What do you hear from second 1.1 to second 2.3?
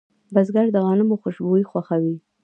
خوشبو خوښوي